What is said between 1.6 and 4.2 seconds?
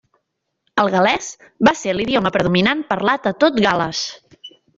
va ser l'idioma predominant parlat a tot Gal·les.